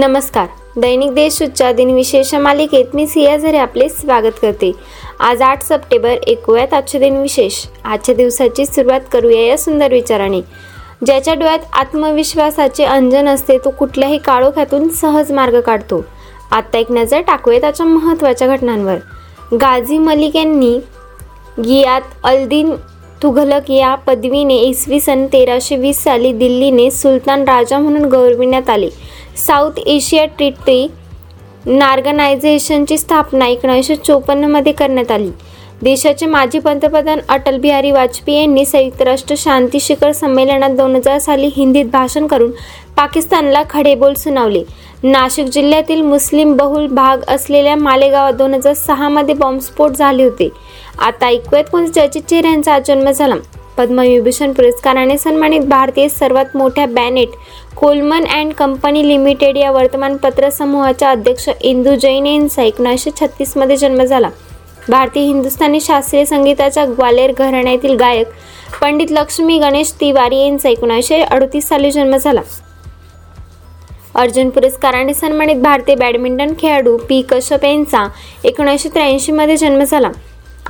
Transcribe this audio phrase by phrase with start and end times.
[0.00, 0.46] नमस्कार.
[0.80, 4.70] दैनिक देशच्या दिनविशेष मालिकेत मी सिया झरे आपले स्वागत करते.
[5.20, 10.40] आज आठ सप्टेंबर ऐकूयात आजचे दिनविशेष आजच्या दिवसाची सुरुवात करूया या सुंदर विचाराने.
[11.06, 16.02] ज्याच्या डोळ्यात आत्मविश्वासाचे अंजन असते तो कुठल्याही काळोख्यातून सहज मार्ग काढतो.
[16.50, 18.96] आत्ता एक नजर टाकूया त्याच्या महत्त्वाच्या घटनांवर.
[19.60, 20.76] गाझी मलिक यांनी
[21.58, 22.74] गियात अल्दीन
[23.22, 28.88] तुघलक या पदवीने इसवी सन तेराशे वीस साली दिल्लीने सुलतान राजा म्हणून गौरविण्यात आले.
[29.46, 30.90] साऊथ एशिया ट्रिटी
[31.66, 35.30] नार्गनायझेशनची स्थापना एकोणीसशे चोपन्नमध्ये करण्यात आली.
[35.82, 41.50] देशाचे माजी पंतप्रधान अटल बिहारी वाजपेयी यांनी संयुक्त राष्ट्र शांती शिखर संमेलनात दोन हजार साली
[41.56, 42.50] हिंदीत भाषण करून
[42.96, 44.62] पाकिस्तानला खडेबोल सुनावले.
[45.02, 50.48] नाशिक जिल्ह्यातील मुस्लिम बहुल भाग असलेल्या मालेगावात दोन हजार सहामध्ये बॉम्बस्फोट झाले होते.
[50.98, 53.34] आता ऐकूयात कोणत्या चर्चित चेहऱ्यांचा जन्म झाला.
[53.76, 57.28] पद्मविभूषण पुरस्काराने सन्मानित भारतीय सर्वात मोठ्या Bennett
[57.76, 64.30] Coleman and company limited या वर्तमानपत्र समूहाच्या अध्यक्ष इंदू जैन यांचा एकोणीसशे छत्तीसमध्ये जन्म झाला.
[64.88, 68.26] भारतीय हिंदुस्थानी शास्त्रीय संगीताच्या ग्वालेर घराण्यातील गायक
[68.80, 72.40] पंडित लक्ष्मी गणेश तिवारी यांचा एकोणीसशे अडतीस साली जन्म झाला.
[74.14, 78.06] अर्जुन पुरस्काराने सन्मानित भारतीय बॅडमिंटन खेळाडू पी कश्यप यांचा
[78.44, 80.10] एकोणीसशे त्र्याऐंशीमध्ये जन्म झाला.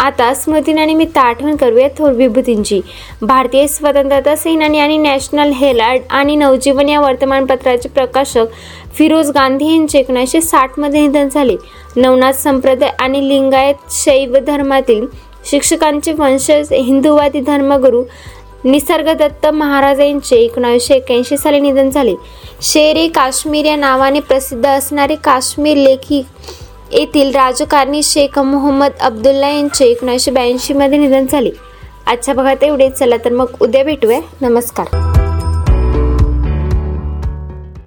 [0.00, 2.80] आता स्मृतीनिमित्त आठवण करूया थोर विभूतींची.
[3.22, 8.46] भारतीय स्वतंत्रता सेनानी आणि नॅशनल हेराल्ड आणि नवजीवन या वर्तमानपत्राचे प्रकाशक
[8.94, 11.56] फिरोज गांधी यांचे एकोणीसशे साठमध्ये निधन झाले.
[11.96, 15.06] नवनाथ संप्रदाय आणि लिंगायत शैव धर्मातील
[15.50, 18.02] शिक्षकांचे वंशज हिंदुवादी धर्मगुरू
[18.64, 22.14] निसर्गदत्त महाराज यांचे एकोणीसशे एक्याऐंशी साली निधन झाले.
[22.62, 26.22] शेरे काश्मीर या नावाने प्रसिद्ध असणारे काश्मीर लेखी
[26.92, 31.50] येथील राजकारणी शेख मोहम्मद अब्दुल्ला यांचे एकोणीसशे ब्याऐंशीमध्ये निधन झाले.
[32.06, 32.98] आजच्या भागात एवढेच.
[32.98, 34.20] चला तर मग उद्या भेटूया.
[34.40, 34.86] नमस्कार.